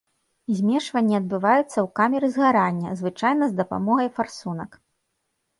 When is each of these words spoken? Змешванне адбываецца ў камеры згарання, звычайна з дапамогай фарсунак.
Змешванне 0.59 1.15
адбываецца 1.21 1.77
ў 1.83 1.83
камеры 1.99 2.27
згарання, 2.37 2.89
звычайна 3.03 3.45
з 3.53 3.63
дапамогай 3.63 4.11
фарсунак. 4.17 4.71